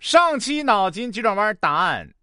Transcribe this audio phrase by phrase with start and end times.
[0.00, 2.14] 上期脑筋急转弯答案：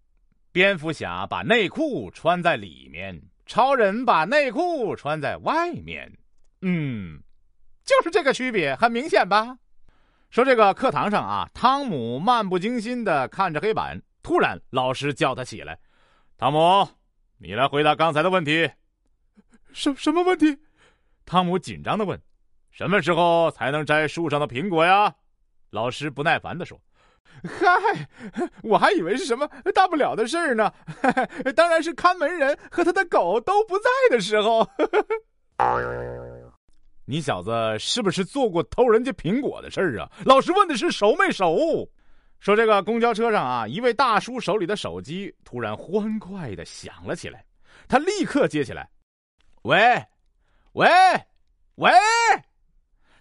[0.51, 6.11] 蝙蝠侠把内裤穿在里面，超人把内裤穿在外面。
[6.61, 7.21] 嗯，
[7.85, 9.59] 就是这个区别，很明显吧？
[10.31, 15.77] 说这个课堂上啊，汤姆漫不经心的看着黑板，突然老师叫他起来
[16.35, 16.89] ：“汤姆，
[17.37, 18.67] 你来回答刚才的问题。”
[19.71, 20.57] 什什么问题？
[21.27, 22.19] 汤姆紧张的问
[22.71, 25.13] ：“什么时候才能摘树上的苹果呀？”
[25.69, 26.81] 老师不耐烦的说
[27.43, 28.07] ：“嗨，
[28.63, 30.73] 我还以为是什么大不了的事儿呢，
[31.55, 34.67] 当然是看门人和他的狗都不在的时候。”
[37.09, 40.11] 你小子是不是做过偷人家苹果的事儿啊？
[40.25, 41.89] 老师问的是熟没熟？
[42.39, 47.45] 说这个公交车上啊，一位大叔手里的手机突然欢快的响了起来，
[47.87, 48.89] 他立刻接起来。
[49.63, 49.79] 喂，
[50.73, 50.87] 喂，
[51.75, 51.89] 喂！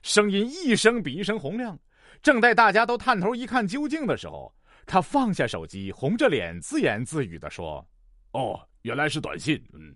[0.02, 1.78] 声音一声比一声洪亮。
[2.22, 7.86] 正待大家都探头一看究竟的时候，他放下手机，红着脸自言自语的说
[8.32, 9.64] ：“哦，原来是短信。
[9.72, 9.94] 嗯，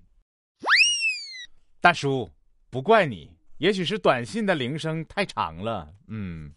[1.81, 2.31] 大叔，
[2.71, 5.93] 不怪你，也许是短信的铃声太长了。
[6.09, 6.53] 嗯，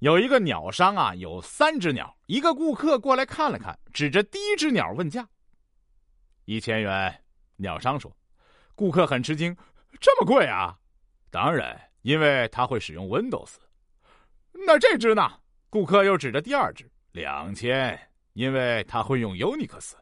[0.00, 2.16] 有一个鸟商啊，有三只鸟。
[2.26, 5.28] 一个顾客过来看了看，指着第一只鸟问价：
[6.44, 7.22] 一千元。
[7.56, 8.14] 鸟商说。
[8.74, 9.54] 顾客很吃惊，
[10.00, 10.78] 这么贵啊？
[11.30, 13.56] 当然，因为他会使用 Windows。
[14.66, 15.30] 那这只呢？
[15.68, 17.98] 顾客又指着第二只，两千，
[18.32, 19.92] 因为他会用 Unix。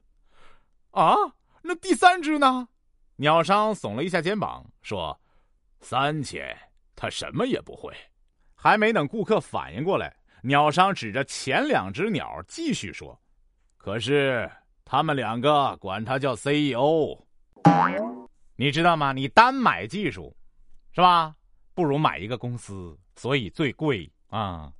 [0.90, 1.14] 啊，
[1.62, 2.68] 那第三只呢？
[3.16, 5.18] 鸟商耸了一下肩膀，说
[5.80, 6.56] ：“三千，
[6.96, 7.94] 他什么也不会。”
[8.54, 13.20] 还没等顾客反应过来，鸟商指着前两只鸟继续说
[13.76, 14.50] ：“可是
[14.84, 17.16] 他们两个管他叫 CEO。”
[18.56, 19.12] 你知道吗？
[19.12, 20.36] 你单买技术，
[20.92, 21.34] 是吧？
[21.74, 24.72] 不如买一个公司，所以最贵啊。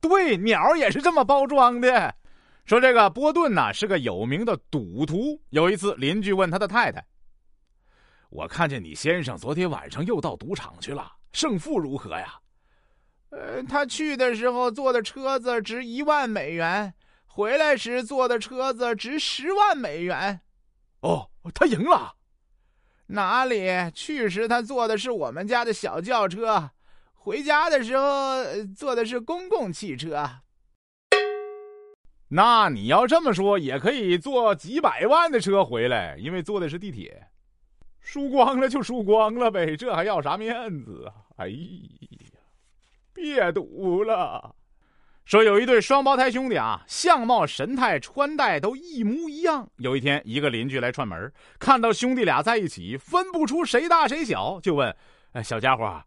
[0.00, 2.14] 对，鸟也是这么包装的。
[2.64, 5.40] 说这个波顿呢是个有名的赌徒。
[5.50, 7.04] 有一次，邻居问他的太太
[8.30, 12.38] ：“我看见你先生昨天晚上又到赌场去了，胜负如何呀？”
[13.30, 16.92] 呃，他去的时候坐的车子值一万美元，
[17.26, 20.40] 回来时坐的车子值十万美元。
[21.00, 22.14] 哦，他赢了。
[23.06, 23.68] 哪里？
[23.92, 26.70] 去时他坐的是我们家的小轿车，
[27.22, 28.42] 回家的时候
[28.74, 30.26] 坐的是公共汽车。
[32.28, 37.26] 那你要这么说，也可以坐几百万的车回来，因为坐的是地铁。
[38.00, 41.12] 输光了就输光了呗，这还要啥面子啊？
[41.36, 41.56] 哎呀，
[43.12, 44.54] 别赌了。
[45.26, 49.68] 说有一对双胞胎兄弟啊，相貌、神态、穿戴都一模一样。
[49.76, 54.96] 有一天，一个邻居来串门，看到兄弟俩在一起，分不出谁大谁小，就问
[55.32, 56.02] ：“哎，小家伙，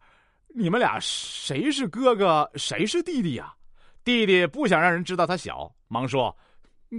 [0.56, 3.52] 你们俩谁是哥哥，谁是弟弟呀？”
[4.04, 6.34] 弟弟不想让人知道他小，忙说：“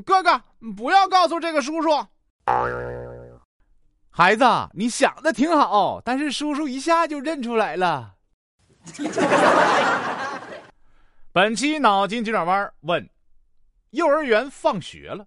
[0.05, 0.41] 哥哥，
[0.75, 1.89] 不要告诉这个叔叔。”
[4.11, 4.43] 孩子，
[4.73, 8.13] 你想的挺好，但是叔叔一下就认出来了。
[11.31, 13.09] 本期脑筋急转弯问：
[13.91, 15.25] 幼儿园放学了，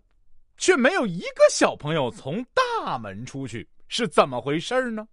[0.57, 5.09] 却没有一个小朋友从大门出去，是怎么回事呢？